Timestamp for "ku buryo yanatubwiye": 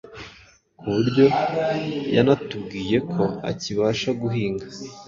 0.77-2.97